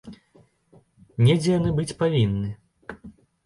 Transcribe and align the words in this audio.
Недзе 1.27 1.51
яны 1.59 1.77
быць 1.77 1.97
павінны. 2.03 2.49